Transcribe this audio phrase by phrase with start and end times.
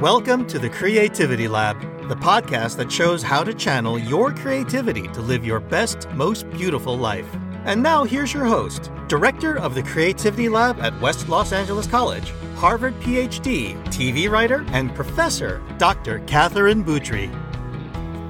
[0.00, 5.22] Welcome to the Creativity Lab, the podcast that shows how to channel your creativity to
[5.22, 7.26] live your best, most beautiful life.
[7.64, 12.30] And now here's your host, Director of the Creativity Lab at West Los Angeles College,
[12.56, 16.18] Harvard PhD, TV writer, and professor, Dr.
[16.26, 17.30] Katherine Boutry.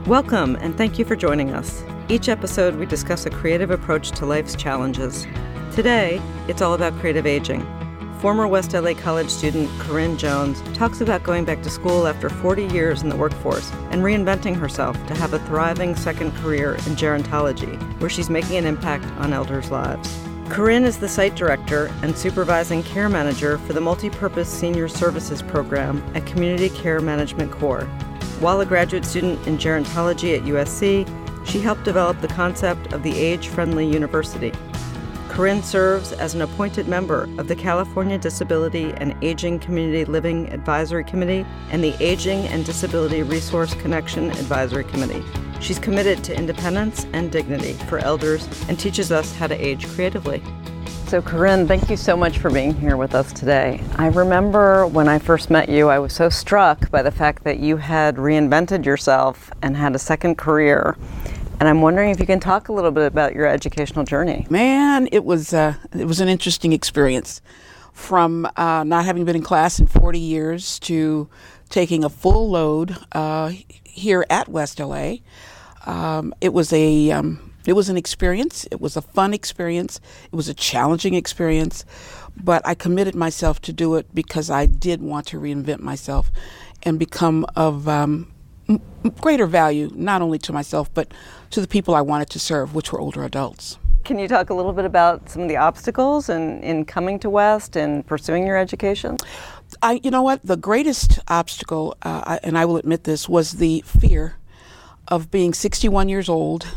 [0.06, 1.82] Welcome, and thank you for joining us.
[2.08, 5.26] Each episode, we discuss a creative approach to life's challenges.
[5.72, 7.66] Today, it's all about creative aging.
[8.20, 12.64] Former West LA College student Corinne Jones talks about going back to school after 40
[12.64, 17.78] years in the workforce and reinventing herself to have a thriving second career in gerontology,
[18.00, 20.18] where she's making an impact on elders' lives.
[20.48, 26.02] Corinne is the site director and supervising care manager for the Multipurpose Senior Services Program
[26.14, 27.86] at Community Care Management Corp.
[28.40, 31.06] While a graduate student in gerontology at USC,
[31.46, 34.52] she helped develop the concept of the age friendly university.
[35.36, 41.04] Corinne serves as an appointed member of the California Disability and Aging Community Living Advisory
[41.04, 45.22] Committee and the Aging and Disability Resource Connection Advisory Committee.
[45.60, 50.42] She's committed to independence and dignity for elders and teaches us how to age creatively.
[51.06, 53.84] So, Corinne, thank you so much for being here with us today.
[53.96, 57.58] I remember when I first met you, I was so struck by the fact that
[57.58, 60.96] you had reinvented yourself and had a second career.
[61.58, 64.46] And I'm wondering if you can talk a little bit about your educational journey.
[64.50, 67.40] Man, it was uh, it was an interesting experience.
[67.94, 71.30] From uh, not having been in class in 40 years to
[71.70, 73.52] taking a full load uh,
[73.84, 75.14] here at West LA,
[75.86, 78.68] um, it was a um, it was an experience.
[78.70, 79.98] It was a fun experience.
[80.30, 81.86] It was a challenging experience,
[82.36, 86.30] but I committed myself to do it because I did want to reinvent myself
[86.82, 88.30] and become of um,
[89.10, 91.12] greater value not only to myself but
[91.50, 93.78] to the people I wanted to serve, which were older adults.
[94.04, 97.30] Can you talk a little bit about some of the obstacles in, in coming to
[97.30, 99.16] West and pursuing your education?
[99.82, 103.52] I, you know what, the greatest obstacle, uh, I, and I will admit this, was
[103.52, 104.36] the fear
[105.08, 106.68] of being 61 years old,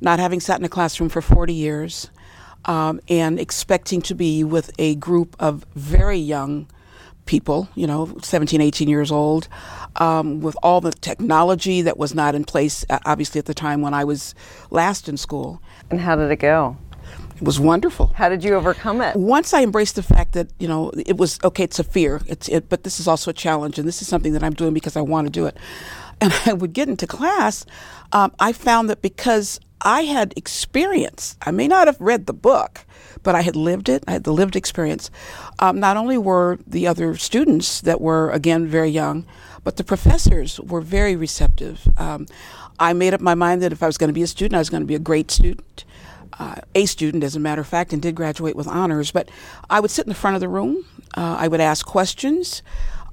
[0.00, 2.10] not having sat in a classroom for 40 years,
[2.66, 6.68] um, and expecting to be with a group of very young
[7.28, 9.46] people, you know, 17, 18 years old,
[9.96, 13.82] um, with all the technology that was not in place, uh, obviously, at the time
[13.82, 14.34] when I was
[14.70, 15.62] last in school.
[15.90, 16.76] And how did it go?
[17.36, 18.08] It was wonderful.
[18.14, 19.14] How did you overcome it?
[19.14, 22.48] Once I embraced the fact that you know it was okay, it's a fear, it's
[22.48, 24.96] it, but this is also a challenge, and this is something that I'm doing because
[24.96, 25.56] I want to do it.
[26.20, 27.64] And I would get into class,
[28.12, 32.84] um, I found that because I had experience, I may not have read the book,
[33.22, 34.04] but I had lived it.
[34.06, 35.10] I had the lived experience.
[35.58, 39.26] Um, not only were the other students that were again very young,
[39.64, 41.86] but the professors were very receptive.
[41.96, 42.26] Um,
[42.78, 44.58] I made up my mind that if I was going to be a student, I
[44.58, 45.84] was going to be a great student.
[46.38, 49.10] Uh, a student, as a matter of fact, and did graduate with honors.
[49.10, 49.28] But
[49.68, 50.84] I would sit in the front of the room.
[51.16, 52.62] Uh, I would ask questions.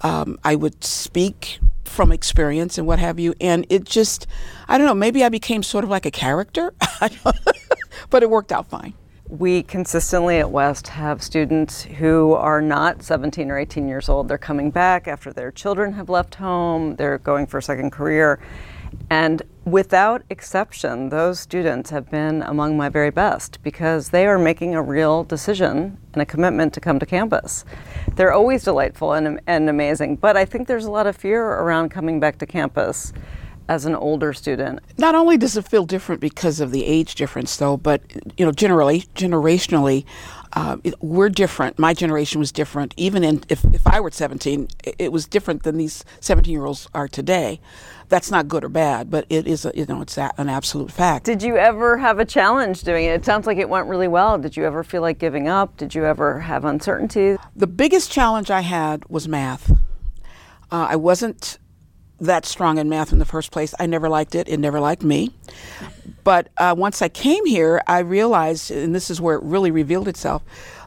[0.02, 3.34] Um, I would speak from experience and what have you.
[3.40, 4.28] And it just,
[4.68, 6.74] I don't know, maybe I became sort of like a character,
[8.10, 8.94] but it worked out fine.
[9.28, 14.28] We consistently at West have students who are not 17 or 18 years old.
[14.28, 18.40] They're coming back after their children have left home, they're going for a second career.
[19.10, 24.76] And without exception, those students have been among my very best because they are making
[24.76, 27.66] a real decision and a commitment to come to campus.
[28.16, 31.90] They're always delightful and, and amazing, but I think there's a lot of fear around
[31.90, 33.12] coming back to campus
[33.68, 34.80] as an older student.
[34.98, 38.02] Not only does it feel different because of the age difference, though, but
[38.38, 40.06] you know, generally, generationally,
[40.56, 41.78] uh, it, we're different.
[41.78, 42.94] My generation was different.
[42.96, 46.66] Even in, if, if I were 17, it, it was different than these 17 year
[46.66, 47.60] olds are today.
[48.08, 50.92] That's not good or bad, but it is, a, you know, it's a, an absolute
[50.92, 51.26] fact.
[51.26, 53.10] Did you ever have a challenge doing it?
[53.10, 54.38] It sounds like it went really well.
[54.38, 55.76] Did you ever feel like giving up?
[55.76, 57.36] Did you ever have uncertainty?
[57.56, 59.72] The biggest challenge I had was math.
[60.72, 61.60] Uh, I wasn't
[62.20, 63.74] that strong in math in the first place.
[63.80, 64.48] I never liked it.
[64.48, 65.32] It never liked me.
[66.24, 70.08] But uh, once I came here, I realized, and this is where it really revealed
[70.08, 70.44] itself,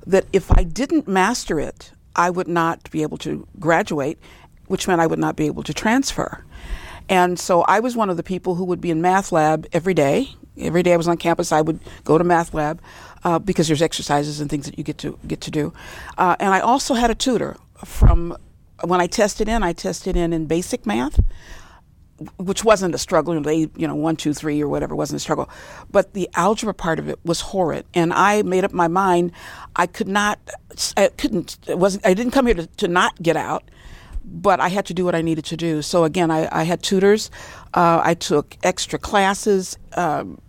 [0.07, 4.19] that if I didn't master it, I would not be able to graduate,
[4.67, 6.45] which meant I would not be able to transfer.
[7.09, 9.95] And so I was one of the people who would be in math lab every
[9.95, 10.31] day.
[10.59, 12.83] Every day I was on campus, I would go to math lab
[13.23, 15.73] uh, because there's exercises and things that you get to get to do.
[16.19, 18.37] Uh, and I also had a tutor from
[18.85, 21.21] when I tested in, I tested in in basic math,
[22.37, 23.41] which wasn't a struggle.
[23.41, 25.49] They, you know, one, two, three, or whatever wasn't a struggle,
[25.91, 27.87] but the algebra part of it was horrid.
[27.95, 29.33] And I made up my mind
[29.77, 30.39] I could not,
[30.97, 32.07] I couldn't, it wasn't.
[32.07, 33.65] I didn't come here to, to not get out,
[34.25, 35.83] but I had to do what I needed to do.
[35.83, 37.31] So again, I, I had tutors.
[37.75, 40.41] Uh, I took extra classes, um,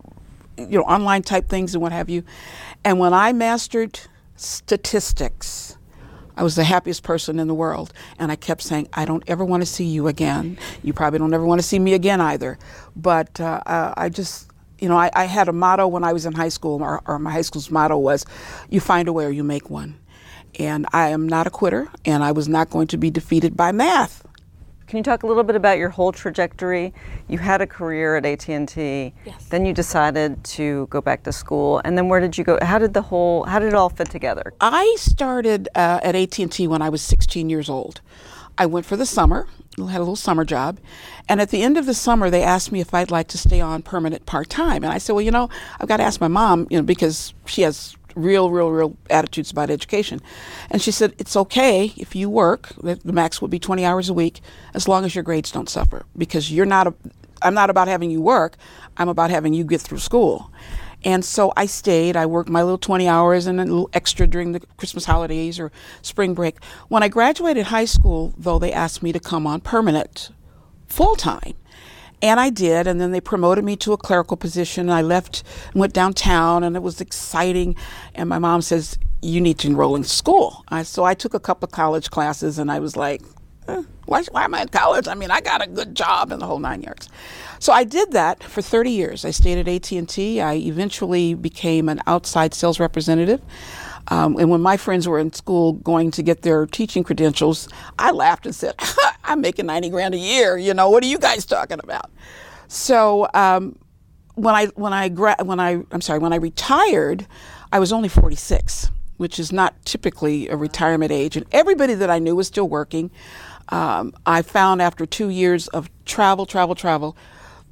[0.56, 2.24] you know, online type things and what have you.
[2.84, 4.00] And when I mastered
[4.36, 5.76] statistics
[6.36, 7.92] I was the happiest person in the world.
[8.18, 10.58] And I kept saying, I don't ever want to see you again.
[10.82, 12.58] You probably don't ever want to see me again either.
[12.96, 14.48] But uh, I just,
[14.78, 17.18] you know, I, I, had a motto when I was in high school, or, or
[17.18, 18.24] my high school's motto was,
[18.68, 19.98] you find a way or you make one.
[20.58, 23.72] And I am not a quitter, and I was not going to be defeated by
[23.72, 24.26] math.
[24.90, 26.92] Can you talk a little bit about your whole trajectory?
[27.28, 29.14] You had a career at AT&T.
[29.24, 29.46] Yes.
[29.48, 31.80] Then you decided to go back to school.
[31.84, 32.58] And then where did you go?
[32.60, 34.52] How did the whole how did it all fit together?
[34.60, 38.00] I started uh, at AT&T when I was 16 years old.
[38.58, 39.46] I went for the summer,
[39.78, 40.80] had a little summer job,
[41.28, 43.60] and at the end of the summer they asked me if I'd like to stay
[43.60, 44.82] on permanent part-time.
[44.82, 45.48] And I said, "Well, you know,
[45.80, 49.50] I've got to ask my mom, you know, because she has real, real, real attitudes
[49.50, 50.20] about education.
[50.70, 54.14] And she said, It's okay if you work, the max would be 20 hours a
[54.14, 54.40] week,
[54.74, 56.04] as long as your grades don't suffer.
[56.16, 56.94] Because you're not, a,
[57.42, 58.56] I'm not about having you work,
[58.96, 60.50] I'm about having you get through school.
[61.02, 62.16] And so I stayed.
[62.16, 65.72] I worked my little 20 hours and a little extra during the Christmas holidays or
[66.02, 66.62] spring break.
[66.88, 70.30] When I graduated high school, though, they asked me to come on permanent
[70.86, 71.54] full time.
[72.22, 74.90] And I did, and then they promoted me to a clerical position.
[74.90, 77.76] I left and went downtown, and it was exciting.
[78.14, 80.64] And my mom says, You need to enroll in school.
[80.68, 83.22] I, so I took a couple of college classes, and I was like,
[83.68, 85.08] eh, why, why am I in college?
[85.08, 87.08] I mean, I got a good job in the whole nine yards.
[87.58, 89.24] So I did that for 30 years.
[89.24, 90.40] I stayed at AT&T.
[90.40, 93.40] I eventually became an outside sales representative.
[94.08, 97.68] Um, and when my friends were in school going to get their teaching credentials,
[97.98, 98.74] I laughed and said,
[99.30, 100.58] I'm making 90 grand a year.
[100.58, 102.10] You know, what are you guys talking about?
[102.66, 103.78] So um,
[104.34, 107.26] when I when I when I I'm sorry when I retired,
[107.72, 112.18] I was only 46, which is not typically a retirement age, and everybody that I
[112.18, 113.10] knew was still working.
[113.68, 117.16] Um, I found after two years of travel, travel, travel,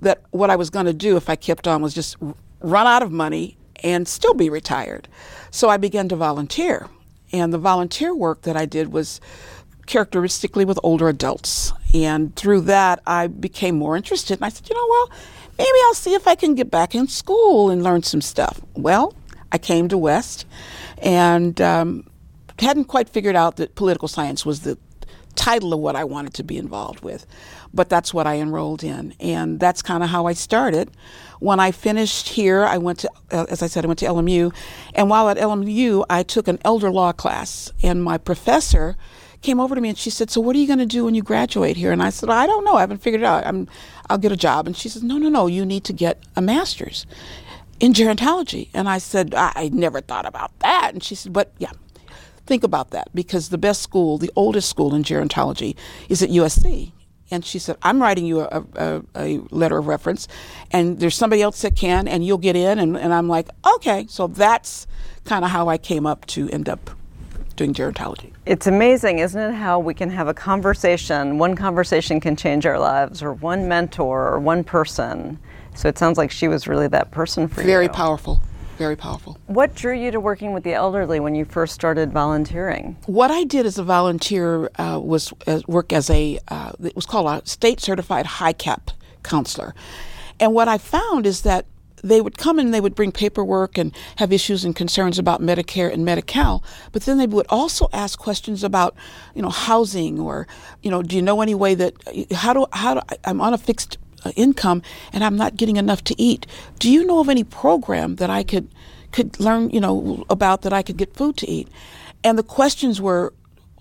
[0.01, 2.17] that what I was going to do if I kept on was just
[2.61, 5.09] run out of money and still be retired.
[5.51, 6.89] So I began to volunteer.
[7.33, 9.21] And the volunteer work that I did was
[9.89, 11.73] characteristically with older adults.
[11.93, 14.39] And through that, I became more interested.
[14.39, 15.11] And I said, you know, well,
[15.59, 18.61] maybe I'll see if I can get back in school and learn some stuff.
[18.75, 19.15] Well,
[19.51, 20.47] I came to West
[20.99, 22.07] and um,
[22.61, 24.79] hadn't quite figured out that political science was the
[25.35, 27.27] title of what I wanted to be involved with.
[27.73, 29.15] But that's what I enrolled in.
[29.21, 30.91] And that's kind of how I started.
[31.39, 34.53] When I finished here, I went to, uh, as I said, I went to LMU.
[34.95, 37.73] And while at LMU, I took an elder law class.
[37.83, 38.97] And my professor
[39.43, 41.15] came over to me and she said, "So what are you going to do when
[41.15, 42.75] you graduate here?" And I said, "I don't know.
[42.75, 43.47] I haven't figured it out.
[43.47, 43.69] I'm,
[44.09, 45.47] I'll get a job." And she says, "No, no, no.
[45.47, 47.07] You need to get a master's
[47.81, 51.53] in gerontology." And I said, I, I never thought about that." And she said, "But
[51.59, 51.73] yeah."
[52.47, 55.77] Think about that because the best school, the oldest school in gerontology,
[56.09, 56.93] is at USC.
[57.31, 60.29] And she said, I'm writing you a, a, a, letter of reference,
[60.71, 62.79] and there's somebody else that can, and you'll get in.
[62.79, 64.07] And, and I'm like, okay.
[64.09, 64.87] So that's
[65.27, 66.91] kind of how I came up to end up
[67.59, 68.33] doing gerontology.
[68.47, 72.79] It's amazing, isn't it, how we can have a conversation, one conversation can change our
[72.79, 75.39] lives, or one mentor, or one person.
[75.75, 77.73] So it sounds like she was really that person for Very you.
[77.75, 78.41] Very powerful.
[78.79, 79.37] Very powerful.
[79.47, 82.97] What drew you to working with the elderly when you first started volunteering?
[83.07, 87.05] What I did as a volunteer uh, was uh, work as a, uh, it was
[87.05, 88.91] called a state certified HICAP
[89.25, 89.75] counselor.
[90.39, 91.67] And what I found is that
[92.03, 95.93] they would come and they would bring paperwork and have issues and concerns about Medicare
[95.93, 96.63] and Medi-Cal,
[96.93, 98.95] but then they would also ask questions about,
[99.35, 100.47] you know, housing or,
[100.83, 101.95] you know, do you know any way that
[102.33, 106.03] how do how do I'm on a fixed uh, income and I'm not getting enough
[106.05, 106.47] to eat.
[106.79, 108.69] Do you know of any program that I could
[109.13, 111.69] could learn, you know, about that I could get food to eat?
[112.25, 113.33] And the questions were,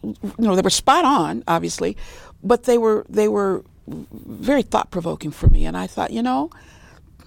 [0.03, 1.97] you know, they were spot on, obviously,
[2.43, 5.65] but they were they were very thought provoking for me.
[5.65, 6.51] And I thought, you know,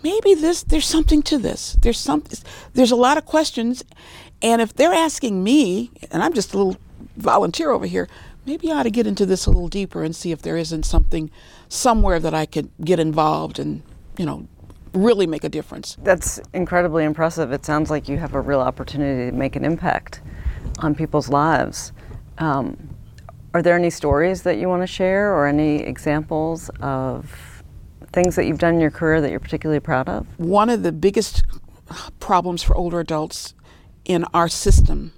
[0.02, 1.76] maybe this there's something to this.
[1.80, 2.24] There's some
[2.74, 3.84] there's a lot of questions,
[4.42, 6.76] and if they're asking me, and I'm just a little
[7.16, 8.08] volunteer over here,
[8.46, 10.84] maybe I ought to get into this a little deeper and see if there isn't
[10.84, 11.30] something
[11.68, 13.82] somewhere that I could get involved and
[14.18, 14.46] you know
[14.92, 15.96] really make a difference.
[16.02, 17.52] That's incredibly impressive.
[17.52, 20.20] It sounds like you have a real opportunity to make an impact
[20.80, 21.92] on people's lives.
[22.38, 22.90] Um,
[23.54, 27.49] are there any stories that you want to share or any examples of
[28.12, 30.26] things that you've done in your career that you're particularly proud of?
[30.38, 31.42] One of the biggest
[32.20, 33.54] problems for older adults
[34.04, 35.12] in our system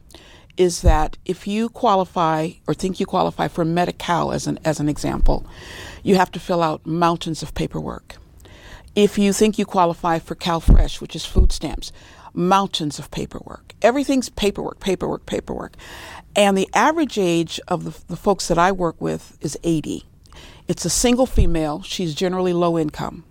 [0.57, 4.89] is that if you qualify or think you qualify for Medi-Cal as an as an
[4.89, 5.47] example,
[6.03, 8.17] you have to fill out mountains of paperwork.
[8.95, 11.93] If you think you qualify for CalFresh, which is food stamps,
[12.35, 13.75] mountains of paperwork.
[13.81, 15.75] Everything's paperwork, paperwork, paperwork.
[16.37, 20.05] And the average age of the, the folks that I work with is 80.
[20.69, 21.83] It's a single female.
[21.83, 23.25] She's generally low income.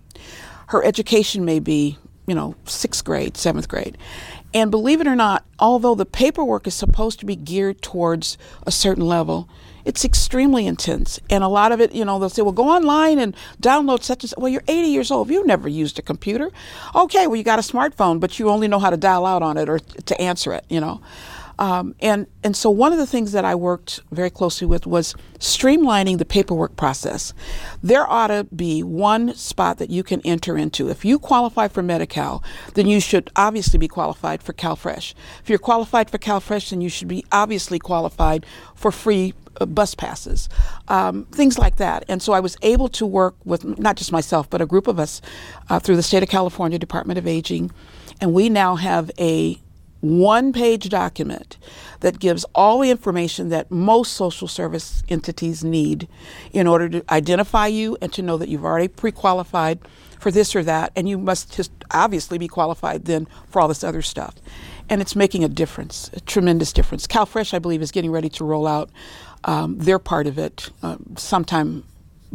[0.68, 3.98] Her education may be, you know, sixth grade, seventh grade.
[4.54, 8.36] And believe it or not, although the paperwork is supposed to be geared towards
[8.66, 9.48] a certain level,
[9.84, 11.18] it's extremely intense.
[11.30, 14.22] And a lot of it, you know, they'll say, well, go online and download such
[14.22, 14.38] and such.
[14.38, 15.30] Well, you're 80 years old.
[15.30, 16.50] You've never used a computer.
[16.94, 19.56] Okay, well, you got a smartphone, but you only know how to dial out on
[19.56, 21.00] it or to answer it, you know.
[21.62, 25.14] Um, and and so one of the things that I worked very closely with was
[25.38, 27.32] streamlining the paperwork process.
[27.80, 30.88] There ought to be one spot that you can enter into.
[30.88, 32.42] If you qualify for Medi-Cal,
[32.74, 35.14] then you should obviously be qualified for CalFresh.
[35.40, 39.94] If you're qualified for CalFresh, then you should be obviously qualified for free uh, bus
[39.94, 40.48] passes,
[40.88, 42.04] um, things like that.
[42.08, 44.98] And so I was able to work with not just myself, but a group of
[44.98, 45.22] us
[45.70, 47.70] uh, through the state of California Department of Aging,
[48.20, 49.60] and we now have a
[50.02, 51.56] one page document
[52.00, 56.08] that gives all the information that most social service entities need
[56.52, 59.78] in order to identify you and to know that you've already pre qualified
[60.18, 63.82] for this or that, and you must just obviously be qualified then for all this
[63.82, 64.34] other stuff.
[64.88, 67.06] And it's making a difference, a tremendous difference.
[67.06, 68.90] CalFresh, I believe, is getting ready to roll out
[69.44, 71.84] um, their part of it uh, sometime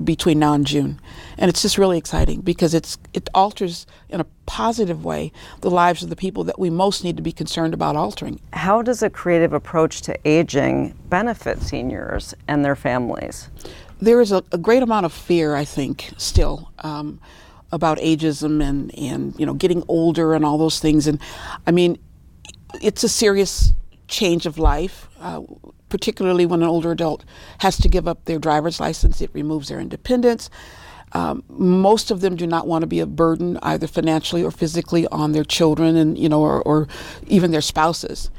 [0.04, 1.00] between now and June.
[1.38, 6.04] And it's just really exciting because it's it alters in a positive way the lives
[6.04, 8.40] of the people that we most need to be concerned about altering.
[8.54, 13.50] How does a creative approach to aging benefit seniors and their families?
[14.00, 16.72] There is a, a great amount of fear, I think, still.
[16.80, 17.20] Um,
[17.70, 21.20] about ageism and, and you know getting older and all those things and
[21.68, 21.98] I mean
[22.82, 23.74] it's a serious
[24.08, 25.10] change of life.
[25.20, 25.42] Uh,
[25.90, 27.24] particularly when an older adult
[27.60, 30.50] has to give up their driver's license, it removes their independence.
[31.14, 35.08] Um, most of them do not want to be a burden, either financially or physically,
[35.08, 36.88] on their children and you know, or, or
[37.28, 38.30] even their spouses.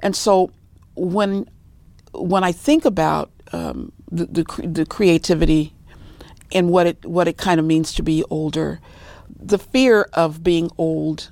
[0.00, 0.50] And so,
[0.96, 1.48] when
[2.12, 5.72] when I think about um, the, the, the creativity
[6.52, 8.80] and what it what it kind of means to be older,
[9.28, 11.30] the fear of being old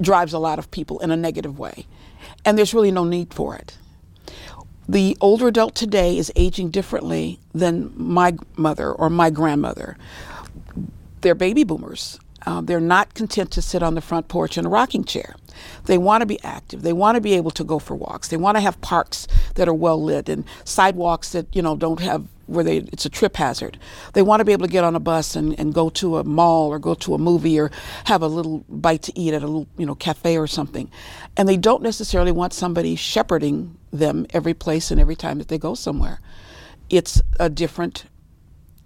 [0.00, 1.86] drives a lot of people in a negative way,
[2.44, 3.78] and there's really no need for it
[4.88, 9.96] the older adult today is aging differently than my mother or my grandmother.
[11.20, 12.18] They're baby boomers.
[12.46, 15.34] Uh, they're not content to sit on the front porch in a rocking chair.
[15.84, 16.82] They want to be active.
[16.82, 18.28] They want to be able to go for walks.
[18.28, 22.00] They want to have parks that are well lit and sidewalks that you know don't
[22.00, 23.78] have where they it's a trip hazard.
[24.12, 26.24] They want to be able to get on a bus and, and go to a
[26.24, 27.70] mall or go to a movie or
[28.04, 30.90] have a little bite to eat at a little you know cafe or something.
[31.36, 35.58] And they don't necessarily want somebody shepherding them every place and every time that they
[35.58, 36.20] go somewhere.
[36.90, 38.04] It's a different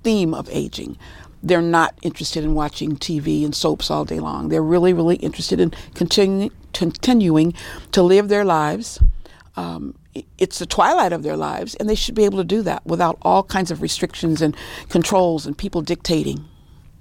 [0.05, 0.97] theme of aging
[1.43, 4.49] they're not interested in watching TV and soaps all day long.
[4.49, 7.55] They're really, really interested in continuing continuing
[7.93, 9.01] to live their lives.
[9.57, 9.95] Um,
[10.37, 13.19] it's the twilight of their lives, and they should be able to do that without
[13.23, 14.57] all kinds of restrictions and
[14.89, 16.45] controls and people dictating,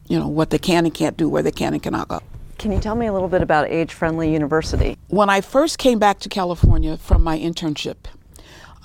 [0.08, 2.22] you know, what they can and can't do, where they can and cannot go.
[2.58, 4.98] Can you tell me a little bit about Age Friendly University?
[5.10, 7.98] When I first came back to California from my internship,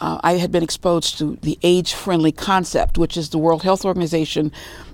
[0.00, 3.84] uh, I had been exposed to the age friendly concept, which is the World Health
[3.84, 4.52] Organization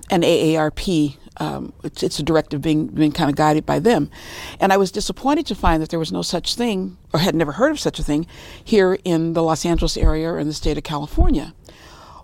[0.09, 1.17] and AARP.
[1.37, 4.11] Um, it's, it's, a directive being, being kind of guided by them.
[4.59, 7.53] And I was disappointed to find that there was no such thing, or had never
[7.53, 8.27] heard of such a thing,
[8.61, 11.53] here in the Los Angeles area or in the state of California.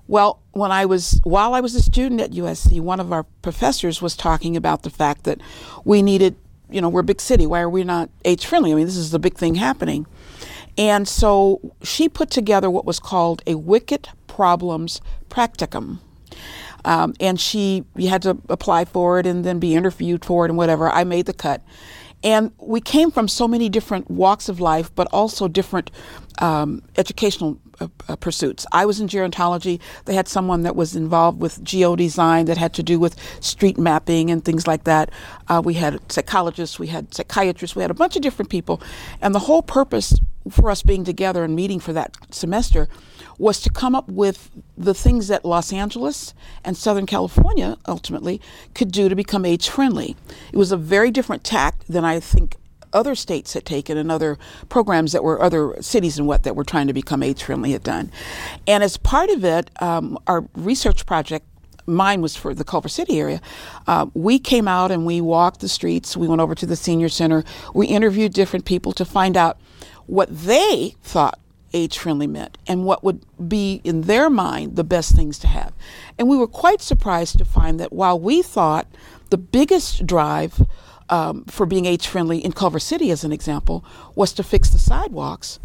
[0.07, 4.01] Well, when I was while I was a student at USC, one of our professors
[4.01, 5.41] was talking about the fact that
[5.83, 6.35] we needed,
[6.69, 7.47] you know, we're a big city.
[7.47, 8.71] Why are we not age friendly?
[8.71, 10.05] I mean, this is the big thing happening.
[10.77, 15.99] And so she put together what was called a Wicked Problems Practicum.
[16.85, 20.49] Um, and she you had to apply for it and then be interviewed for it
[20.49, 20.89] and whatever.
[20.89, 21.61] I made the cut.
[22.23, 25.91] And we came from so many different walks of life, but also different
[26.39, 28.65] um, educational uh, uh, pursuits.
[28.71, 29.79] I was in gerontology.
[30.05, 33.77] They had someone that was involved with geo design that had to do with street
[33.77, 35.11] mapping and things like that.
[35.47, 38.81] Uh, we had psychologists, we had psychiatrists, we had a bunch of different people.
[39.21, 40.15] And the whole purpose
[40.49, 42.87] for us being together and meeting for that semester
[43.37, 46.33] was to come up with the things that Los Angeles
[46.63, 48.39] and Southern California ultimately
[48.73, 50.15] could do to become age friendly.
[50.53, 52.57] It was a very different tact than I think
[52.93, 54.37] other states had taken and other
[54.69, 57.83] programs that were other cities and what that were trying to become age friendly had
[57.83, 58.09] done.
[58.65, 61.45] And as part of it, um, our research project
[61.87, 63.41] mine was for the Culver City area.
[63.85, 66.17] Uh, we came out and we walked the streets.
[66.17, 67.43] We went over to the senior center.
[67.73, 69.59] We interviewed different people to find out
[70.07, 71.39] what they thought
[71.73, 75.73] age friendly meant and what would be in their mind the best things to have.
[76.17, 78.87] And we were quite surprised to find that while we thought
[79.29, 80.65] the biggest drive
[81.09, 83.83] um, for being age friendly in Culver City, as an example,
[84.15, 85.59] was to fix the sidewalks.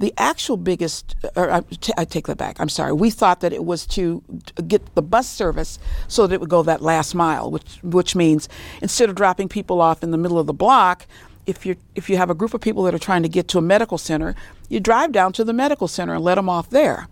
[0.00, 2.58] The actual biggest, or I, t- I take that back.
[2.58, 2.92] I'm sorry.
[2.92, 4.24] We thought that it was to
[4.66, 5.78] get the bus service
[6.08, 8.48] so that it would go that last mile, which which means
[8.82, 11.06] instead of dropping people off in the middle of the block,
[11.46, 13.58] if you if you have a group of people that are trying to get to
[13.58, 14.34] a medical center,
[14.68, 17.08] you drive down to the medical center and let them off there.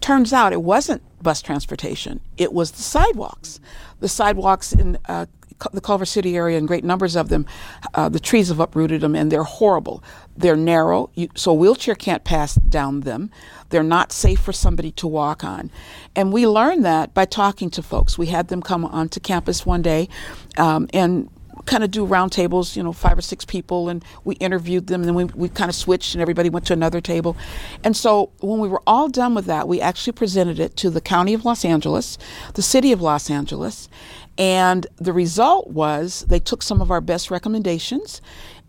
[0.00, 3.60] Turns out it wasn't bus transportation; it was the sidewalks.
[4.00, 5.26] The sidewalks in uh,
[5.72, 7.46] the Culver City area, in great numbers of them,
[7.94, 10.02] uh, the trees have uprooted them, and they're horrible.
[10.36, 13.30] They're narrow, you, so a wheelchair can't pass down them.
[13.70, 15.70] They're not safe for somebody to walk on.
[16.14, 18.18] And we learned that by talking to folks.
[18.18, 20.08] We had them come onto campus one day
[20.58, 21.30] um, and
[21.66, 25.08] kind of do roundtables, you know, five or six people, and we interviewed them, and
[25.08, 27.36] then we, we kind of switched, and everybody went to another table.
[27.82, 31.00] And so when we were all done with that, we actually presented it to the
[31.00, 32.18] County of Los Angeles,
[32.54, 33.88] the City of Los Angeles,
[34.36, 38.20] and the result was they took some of our best recommendations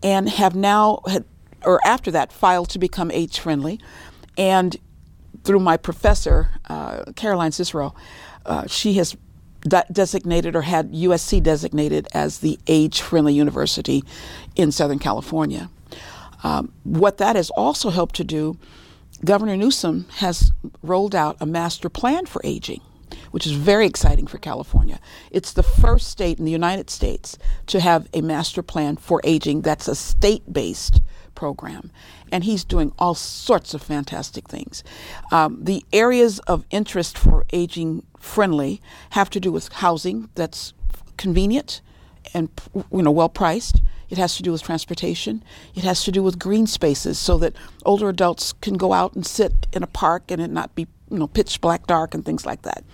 [0.02, 1.24] and have now, had,
[1.64, 3.80] or after that, filed to become age friendly.
[4.38, 4.76] And
[5.44, 7.94] through my professor, uh, Caroline Cicero,
[8.44, 9.16] uh, she has
[9.66, 14.02] de- designated or had USC designated as the age friendly university
[14.54, 15.70] in Southern California.
[16.42, 18.58] Um, what that has also helped to do,
[19.24, 22.80] Governor Newsom has rolled out a master plan for aging
[23.30, 24.98] which is very exciting for California.
[25.30, 29.60] It's the first state in the United States to have a master plan for aging
[29.60, 31.00] that's a state based
[31.36, 31.92] program.
[32.32, 34.82] And he's doing all sorts of fantastic things.
[35.30, 40.72] Um, the areas of interest for aging friendly have to do with housing that's
[41.16, 41.80] convenient
[42.34, 43.80] and you know well priced.
[44.08, 45.42] It has to do with transportation.
[45.74, 49.26] It has to do with green spaces so that older adults can go out and
[49.26, 52.46] sit in a park and it not be you know pitch black dark and things
[52.46, 52.84] like that.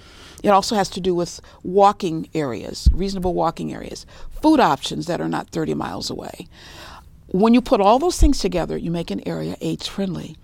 [0.43, 5.29] It also has to do with walking areas, reasonable walking areas, food options that are
[5.29, 6.49] not 30 miles away.
[7.29, 10.37] When you put all those things together, you make an area age friendly.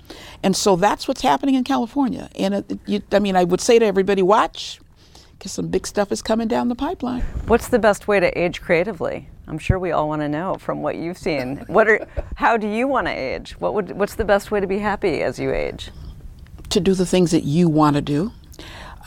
[0.43, 2.31] And so that's what's happening in California.
[2.37, 4.81] And it, you, I mean, I would say to everybody, watch,
[5.33, 7.23] because some big stuff is coming down the pipeline.
[7.47, 9.29] What's the best way to age creatively?
[9.47, 11.59] I'm sure we all want to know from what you've seen.
[11.69, 12.07] What are,
[12.37, 13.53] how do you want to age?
[13.61, 15.91] What would, what's the best way to be happy as you age?
[16.71, 18.33] To do the things that you want to do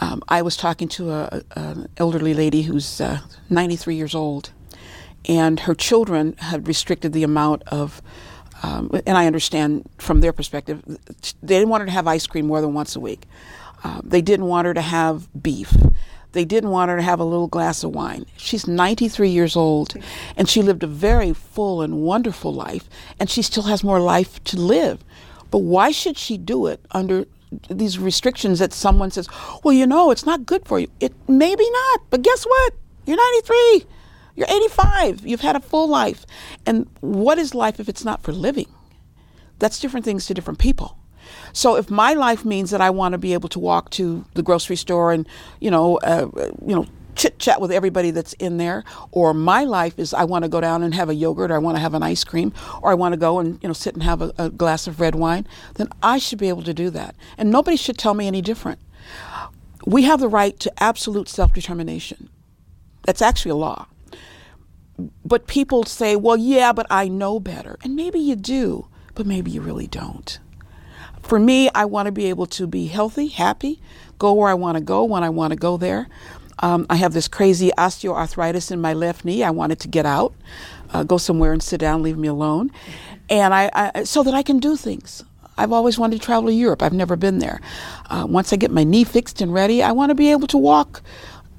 [0.01, 4.51] um, I was talking to a, an elderly lady who's uh, 93 years old,
[5.25, 8.01] and her children had restricted the amount of,
[8.63, 10.83] um, and I understand from their perspective,
[11.41, 13.23] they didn't want her to have ice cream more than once a week.
[13.83, 15.75] Uh, they didn't want her to have beef.
[16.33, 18.25] They didn't want her to have a little glass of wine.
[18.37, 19.95] She's 93 years old,
[20.37, 22.87] and she lived a very full and wonderful life,
[23.19, 25.03] and she still has more life to live.
[25.49, 27.25] But why should she do it under
[27.69, 29.27] these restrictions that someone says,
[29.63, 30.89] well, you know, it's not good for you.
[31.01, 32.73] It maybe not, but guess what?
[33.05, 33.85] You're 93.
[34.35, 35.25] You're 85.
[35.25, 36.25] You've had a full life.
[36.65, 38.67] And what is life if it's not for living?
[39.59, 40.97] That's different things to different people.
[41.53, 44.43] So if my life means that I want to be able to walk to the
[44.43, 45.27] grocery store and,
[45.59, 46.27] you know, uh,
[46.65, 50.43] you know, chit chat with everybody that's in there, or my life is I want
[50.43, 52.53] to go down and have a yogurt, or I want to have an ice cream,
[52.81, 54.99] or I want to go and you know sit and have a, a glass of
[54.99, 58.27] red wine, then I should be able to do that, and nobody should tell me
[58.27, 58.79] any different.
[59.85, 62.29] We have the right to absolute self determination.
[63.03, 63.87] That's actually a law.
[65.31, 67.77] But people say, well, yeah, but I know better.
[67.85, 70.37] And maybe you do, but maybe you really don't.
[71.21, 73.79] For me, I want to be able to be healthy, happy,
[74.19, 76.09] go where I want to go when I want to go there.
[76.59, 79.41] Um, I have this crazy osteoarthritis in my left knee.
[79.41, 80.33] I wanted to get out,
[80.89, 82.69] uh, go somewhere and sit down, leave me alone,
[83.29, 85.23] and I, I, so that I can do things.
[85.57, 86.83] I've always wanted to travel to Europe.
[86.83, 87.61] I've never been there.
[88.09, 90.57] Uh, once I get my knee fixed and ready, I want to be able to
[90.57, 91.01] walk,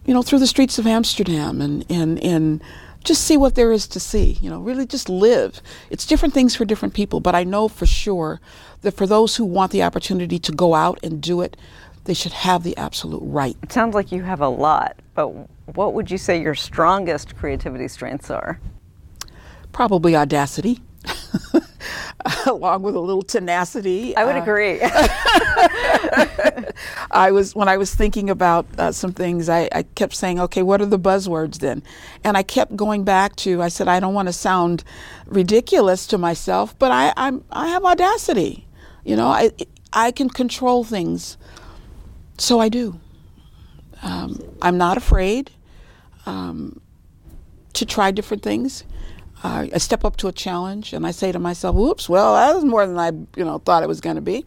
[0.04, 2.62] you know, through the streets of Amsterdam and and and
[3.04, 4.38] just see what there is to see.
[4.40, 5.60] You know, really just live.
[5.90, 8.40] It's different things for different people, but I know for sure
[8.82, 11.56] that for those who want the opportunity to go out and do it,
[12.04, 13.56] they should have the absolute right.
[13.62, 15.28] It sounds like you have a lot, but
[15.74, 18.60] what would you say your strongest creativity strengths are?
[19.72, 20.80] Probably audacity.
[22.46, 24.16] along with a little tenacity.
[24.16, 24.80] I would uh, agree.
[27.10, 29.48] I was when I was thinking about uh, some things.
[29.48, 31.82] I, I, kept saying, "Okay, what are the buzzwords then?"
[32.24, 33.62] And I kept going back to.
[33.62, 34.84] I said, "I don't want to sound
[35.26, 38.66] ridiculous to myself, but I I'm, I have audacity.
[39.04, 39.50] You know, I
[39.92, 41.36] I can control things
[42.38, 42.98] so I do.
[44.02, 45.50] Um, I'm not afraid
[46.26, 46.80] um,
[47.74, 48.84] to try different things.
[49.44, 52.54] Uh, I step up to a challenge and I say to myself, "Oops, well, that
[52.54, 54.44] was more than I, you know, thought it was going to be."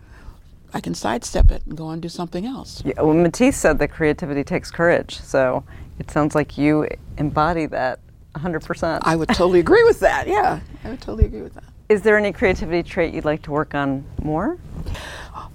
[0.75, 2.83] I can sidestep it and go and do something else.
[2.85, 5.21] Yeah, well, Matisse said that creativity takes courage.
[5.21, 5.63] So
[5.99, 6.85] it sounds like you
[7.17, 8.01] embody that
[8.35, 8.99] 100%.
[9.03, 10.27] I would totally agree with that.
[10.27, 11.63] Yeah, I would totally agree with that.
[11.87, 14.57] Is there any creativity trait you'd like to work on more?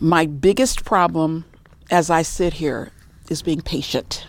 [0.00, 1.44] My biggest problem
[1.90, 2.90] as I sit here
[3.28, 4.26] is being patient.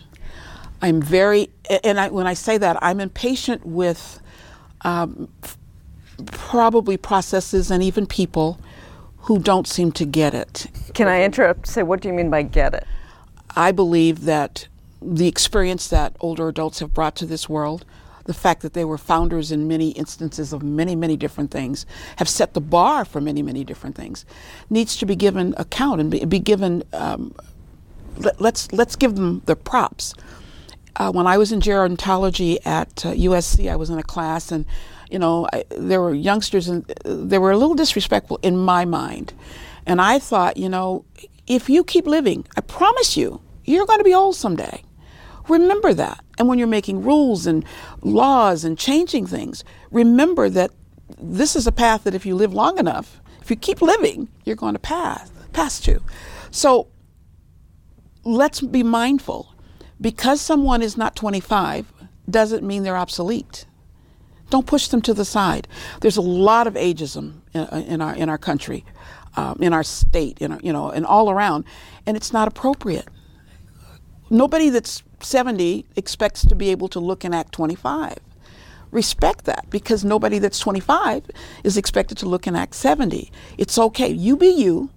[0.81, 1.51] I'm very,
[1.85, 4.19] and I, when I say that, I'm impatient with
[4.81, 5.29] um,
[6.25, 8.59] probably processes and even people
[9.23, 10.67] who don't seem to get it.
[10.93, 11.67] Can I interrupt?
[11.67, 12.85] Say, what do you mean by get it?
[13.55, 14.67] I believe that
[15.01, 17.85] the experience that older adults have brought to this world,
[18.25, 21.85] the fact that they were founders in many instances of many, many different things,
[22.17, 24.25] have set the bar for many, many different things,
[24.69, 26.83] needs to be given account and be, be given.
[26.93, 27.33] Um,
[28.17, 30.13] let, let's let's give them the props.
[30.97, 34.65] Uh, when I was in gerontology at uh, USC, I was in a class and
[35.11, 39.33] you know, I, there were youngsters and they were a little disrespectful in my mind.
[39.85, 41.05] And I thought, you know,
[41.47, 44.83] if you keep living, I promise you, you're going to be old someday.
[45.47, 46.23] Remember that.
[46.37, 47.65] And when you're making rules and
[48.01, 50.71] laws and changing things, remember that
[51.19, 54.55] this is a path that if you live long enough, if you keep living, you're
[54.55, 56.01] going to pass pass to.
[56.49, 56.87] So
[58.23, 59.53] let's be mindful.
[59.99, 61.93] Because someone is not 25
[62.29, 63.65] doesn't mean they're obsolete.
[64.51, 65.67] Don't push them to the side.
[66.01, 68.85] There's a lot of ageism in, in our in our country,
[69.35, 71.63] um, in our state, in our, you know, and all around,
[72.05, 73.07] and it's not appropriate.
[74.29, 78.17] Nobody that's 70 expects to be able to look and act 25.
[78.91, 81.25] Respect that because nobody that's 25
[81.63, 83.31] is expected to look and act 70.
[83.57, 84.09] It's okay.
[84.09, 84.89] You be you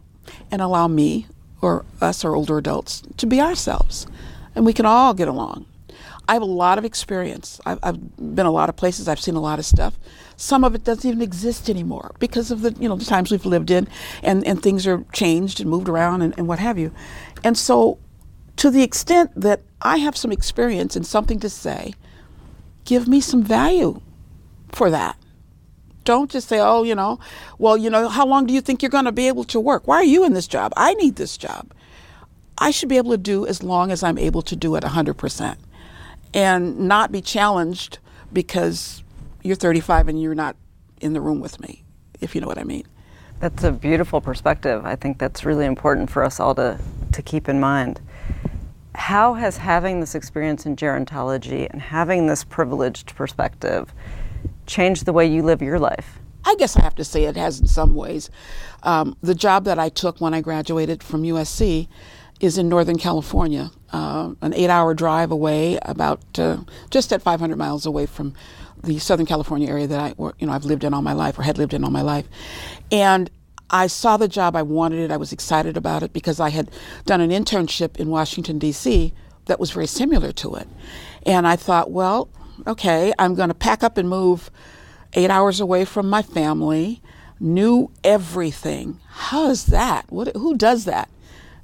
[0.51, 1.27] and allow me
[1.61, 4.07] or us or older adults to be ourselves.
[4.55, 5.67] And we can all get along.
[6.27, 7.61] I have a lot of experience.
[7.67, 9.09] I've, I've, been a lot of places.
[9.09, 9.99] I've seen a lot of stuff.
[10.37, 13.45] Some of it doesn't even exist anymore because of the you know the times we've
[13.45, 13.87] lived in,
[14.23, 16.93] and, and things are changed and moved around and, and what have you.
[17.43, 17.99] And so,
[18.57, 21.93] to the extent that I have some experience and something to say,
[22.85, 24.01] give me some value
[24.71, 25.19] for that.
[26.05, 27.19] Don't just say, oh, you know,
[27.59, 29.87] well, you know, how long do you think you're going to be able to work?
[29.87, 30.73] Why are you in this job?
[30.77, 31.73] I need this job.
[32.59, 35.57] I should be able to do as long as I'm able to do it 100%
[36.35, 37.99] and not be challenged
[38.33, 39.03] because
[39.43, 40.57] you're 35 and you're not
[41.01, 41.85] in the room with me,
[42.21, 42.85] if you know what I mean.
[43.41, 44.85] That's a beautiful perspective.
[44.85, 46.79] I think that's really important for us all to,
[47.13, 48.01] to keep in mind.
[48.95, 53.93] How has having this experience in gerontology and having this privileged perspective
[54.67, 56.19] changed the way you live your life?
[56.45, 58.31] I guess I have to say it has in some ways.
[58.83, 61.89] Um, the job that I took when I graduated from USC
[62.41, 66.59] is in Northern California, uh, an eight-hour drive away, about uh,
[66.91, 68.35] just at 500 miles away from
[68.83, 71.43] the Southern California area that I, you know, I've lived in all my life or
[71.43, 72.27] had lived in all my life,
[72.91, 73.31] and
[73.71, 74.57] I saw the job.
[74.57, 75.11] I wanted it.
[75.11, 76.71] I was excited about it because I had
[77.07, 79.15] done an internship in Washington D.C.
[79.47, 80.69] that was very similar to it,
[81.25, 82.29] and I thought, well,
[82.67, 84.51] okay, I'm going to pack up and move
[85.15, 87.01] eight hours away from my family.
[87.41, 89.01] Knew everything.
[89.09, 90.11] How is that?
[90.11, 90.35] What?
[90.37, 91.09] Who does that?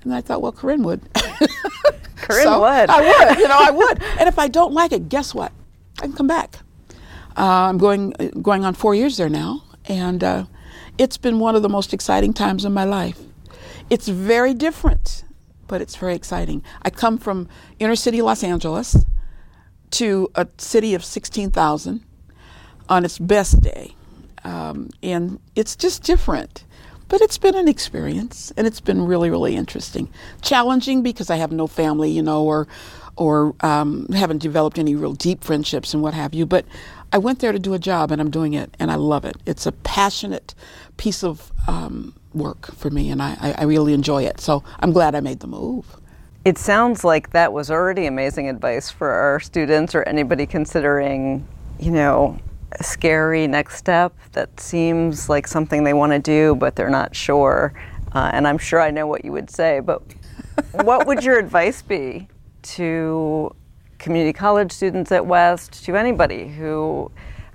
[0.03, 1.03] And I thought, well, Corinne would.
[2.17, 2.91] Corinne so would.
[2.91, 3.39] I would.
[3.39, 4.03] You know, I would.
[4.19, 5.53] And if I don't like it, guess what?
[5.99, 6.59] I can come back.
[7.37, 8.11] Uh, I'm going
[8.43, 10.45] going on four years there now, and uh,
[10.99, 13.19] it's been one of the most exciting times in my life.
[13.89, 15.25] It's very different,
[15.67, 16.63] but it's very exciting.
[16.83, 19.05] I come from inner city Los Angeles
[19.93, 22.05] to a city of 16,000
[22.89, 23.95] on its best day,
[24.45, 26.65] um, and it's just different.
[27.11, 30.09] But it's been an experience, and it's been really, really interesting.
[30.43, 32.69] Challenging because I have no family, you know, or
[33.17, 36.47] or um, haven't developed any real deep friendships and what have you.
[36.47, 36.65] But
[37.13, 39.37] I went there to do a job, and I'm doing it, and I love it.
[39.45, 40.55] It's a passionate
[40.99, 44.41] piece of um, work for me, and I, I really enjoy it.
[44.41, 45.97] So I'm glad I made the move.
[46.45, 51.47] It sounds like that was already amazing advice for our students or anybody considering,
[51.81, 52.39] you know,
[52.81, 57.73] scary next step that seems like something they want to do, but they're not sure.
[58.13, 60.03] Uh, and I'm sure I know what you would say, but
[60.73, 62.29] what would your advice be
[62.63, 63.55] to
[63.99, 67.11] community college students at West, to anybody who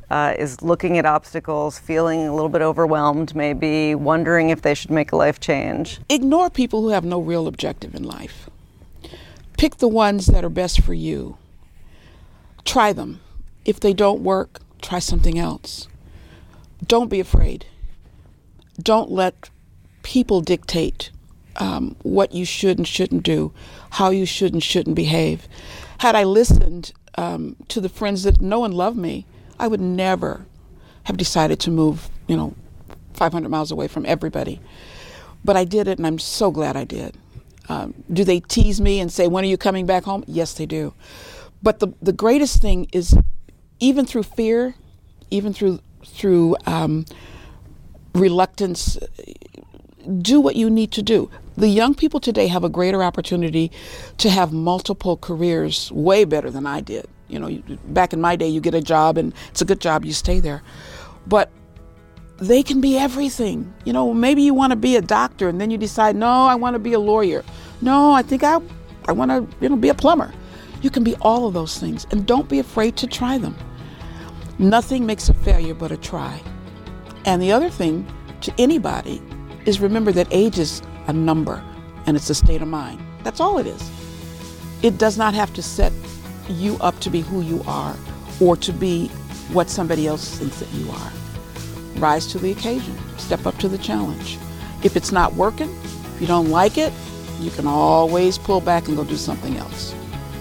[0.10, 4.92] uh, is looking at obstacles, feeling a little bit overwhelmed, maybe wondering if they should
[4.92, 6.00] make a life change?
[6.10, 8.50] Ignore people who have no real objective in life.
[9.58, 11.38] Pick the ones that are best for you.
[12.64, 13.22] Try them.
[13.64, 15.88] If they don't work, try something else.
[16.86, 17.66] Don't be afraid.
[18.82, 19.50] Don't let
[20.04, 21.12] people dictate
[21.58, 23.52] um, what you should and shouldn't do,
[23.92, 25.48] how you should and shouldn't behave.
[26.00, 29.26] Had I listened um, to the friends that know and love me,
[29.60, 30.46] I would never
[31.04, 32.54] have decided to move, you know,
[33.14, 34.60] 500 miles away from everybody.
[35.44, 37.16] But I did it, and I'm so glad I did.
[37.70, 40.24] Um, do they tease me and say, When are you coming back home?
[40.28, 40.94] Yes, they do.
[41.64, 43.18] But the, the greatest thing is
[43.80, 44.76] even through fear,
[45.32, 47.06] even through through um,
[48.14, 48.98] reluctance,
[50.22, 51.30] do what you need to do.
[51.58, 53.72] The young people today have a greater opportunity
[54.18, 57.08] to have multiple careers, way better than I did.
[57.28, 60.06] You know, back in my day, you get a job and it's a good job,
[60.06, 60.62] you stay there.
[61.26, 61.50] But
[62.38, 63.74] they can be everything.
[63.86, 66.56] You know, maybe you want to be a doctor and then you decide, no, I
[66.56, 67.44] want to be a lawyer.
[67.82, 68.60] No, I think I,
[69.08, 70.32] I want to, you know, be a plumber.
[70.86, 73.58] You can be all of those things and don't be afraid to try them.
[74.60, 76.40] Nothing makes a failure but a try.
[77.26, 78.06] And the other thing
[78.42, 79.20] to anybody
[79.66, 81.64] is remember that age is a number
[82.06, 83.02] and it's a state of mind.
[83.24, 83.90] That's all it is.
[84.84, 85.92] It does not have to set
[86.50, 87.96] you up to be who you are
[88.40, 89.08] or to be
[89.54, 91.12] what somebody else thinks that you are.
[91.96, 94.38] Rise to the occasion, step up to the challenge.
[94.84, 95.76] If it's not working,
[96.14, 96.94] if you don't like it,
[97.40, 99.96] you can always pull back and go do something else.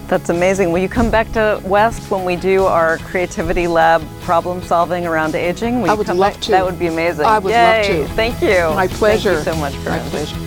[0.07, 0.71] That's amazing.
[0.71, 5.33] Will you come back to West when we do our creativity lab problem solving around
[5.33, 5.81] aging?
[5.81, 6.41] Will I would love back?
[6.43, 6.51] to.
[6.51, 7.25] That would be amazing.
[7.25, 7.99] I would Yay.
[7.99, 8.15] love to.
[8.15, 8.75] Thank you.
[8.75, 9.33] My pleasure.
[9.43, 10.09] Thank you so much, My Corinne.
[10.11, 10.37] pleasure.